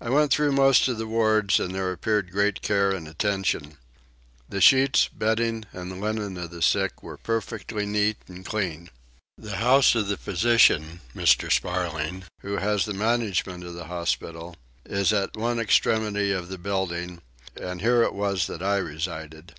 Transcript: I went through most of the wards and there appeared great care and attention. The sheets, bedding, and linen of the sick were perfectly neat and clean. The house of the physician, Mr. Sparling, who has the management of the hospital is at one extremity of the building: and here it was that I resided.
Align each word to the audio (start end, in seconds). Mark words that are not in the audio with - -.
I 0.00 0.08
went 0.08 0.30
through 0.32 0.52
most 0.52 0.86
of 0.86 0.98
the 0.98 1.06
wards 1.08 1.58
and 1.58 1.74
there 1.74 1.90
appeared 1.90 2.30
great 2.30 2.62
care 2.62 2.92
and 2.92 3.08
attention. 3.08 3.76
The 4.48 4.60
sheets, 4.60 5.08
bedding, 5.08 5.64
and 5.72 6.00
linen 6.00 6.36
of 6.36 6.50
the 6.52 6.62
sick 6.62 7.02
were 7.02 7.16
perfectly 7.16 7.84
neat 7.84 8.18
and 8.28 8.46
clean. 8.46 8.88
The 9.36 9.56
house 9.56 9.96
of 9.96 10.06
the 10.06 10.16
physician, 10.16 11.00
Mr. 11.12 11.50
Sparling, 11.50 12.22
who 12.42 12.58
has 12.58 12.84
the 12.84 12.94
management 12.94 13.64
of 13.64 13.74
the 13.74 13.86
hospital 13.86 14.54
is 14.86 15.12
at 15.12 15.36
one 15.36 15.58
extremity 15.58 16.30
of 16.30 16.46
the 16.50 16.56
building: 16.58 17.20
and 17.60 17.80
here 17.80 18.04
it 18.04 18.14
was 18.14 18.46
that 18.46 18.62
I 18.62 18.76
resided. 18.76 19.54